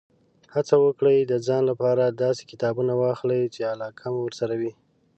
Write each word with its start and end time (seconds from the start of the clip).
هڅه 0.53 0.75
وکړئ، 0.85 1.17
د 1.25 1.33
ځان 1.47 1.63
لپاره 1.71 2.03
داسې 2.23 2.43
کتابونه 2.51 2.93
واخلئ، 3.01 3.41
چې 3.55 3.69
علاقه 3.73 4.05
مو 4.13 4.19
ورسره 4.25 4.53
وي. 4.61 4.71